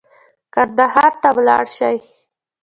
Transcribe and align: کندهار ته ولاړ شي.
کندهار 0.53 1.11
ته 1.21 1.29
ولاړ 1.37 1.65
شي. 1.77 1.95